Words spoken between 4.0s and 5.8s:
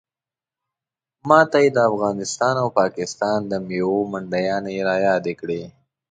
منډیانې رایادې کړې.